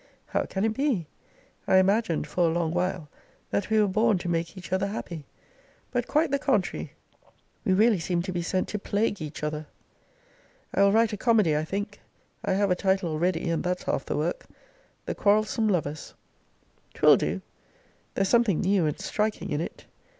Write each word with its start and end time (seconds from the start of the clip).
How 0.29 0.45
can 0.47 0.65
it 0.65 0.73
be? 0.73 1.05
I 1.67 1.77
imagined, 1.77 2.25
for 2.25 2.49
a 2.49 2.51
long 2.51 2.71
while, 2.73 3.07
that 3.51 3.69
we 3.69 3.79
were 3.79 3.87
born 3.87 4.17
to 4.17 4.27
make 4.29 4.57
each 4.57 4.73
other 4.73 4.87
happy: 4.87 5.25
but 5.91 6.07
quite 6.07 6.31
the 6.31 6.39
contrary; 6.39 6.93
we 7.63 7.73
really 7.73 7.99
seem 7.99 8.23
to 8.23 8.31
be 8.31 8.41
sent 8.41 8.67
to 8.69 8.79
plague 8.79 9.21
each 9.21 9.43
other. 9.43 9.67
I 10.73 10.81
will 10.81 10.91
write 10.91 11.13
a 11.13 11.17
comedy, 11.17 11.55
I 11.55 11.65
think: 11.65 12.01
I 12.43 12.53
have 12.53 12.71
a 12.71 12.75
title 12.75 13.11
already; 13.11 13.47
and 13.51 13.63
that's 13.63 13.83
half 13.83 14.05
the 14.07 14.17
work. 14.17 14.47
The 15.05 15.13
Quarrelsome 15.13 15.67
Lovers. 15.67 16.15
'Twill 16.95 17.17
do. 17.17 17.41
There's 18.15 18.27
something 18.29 18.59
new 18.59 18.87
and 18.87 18.99
striking 18.99 19.51
in 19.51 19.61
it. 19.61 19.85